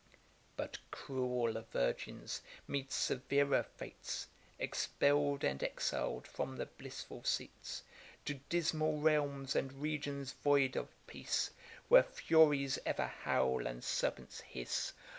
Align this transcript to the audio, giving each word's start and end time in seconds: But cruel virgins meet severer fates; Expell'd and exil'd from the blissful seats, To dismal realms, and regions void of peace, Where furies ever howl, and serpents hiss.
But 0.57 0.79
cruel 0.89 1.61
virgins 1.71 2.41
meet 2.67 2.91
severer 2.91 3.61
fates; 3.61 4.25
Expell'd 4.59 5.43
and 5.43 5.61
exil'd 5.61 6.25
from 6.25 6.55
the 6.55 6.65
blissful 6.65 7.23
seats, 7.23 7.83
To 8.25 8.33
dismal 8.49 8.97
realms, 8.97 9.55
and 9.55 9.71
regions 9.73 10.31
void 10.43 10.75
of 10.75 10.87
peace, 11.05 11.51
Where 11.87 12.01
furies 12.01 12.79
ever 12.83 13.05
howl, 13.05 13.67
and 13.67 13.83
serpents 13.83 14.39
hiss. 14.41 14.93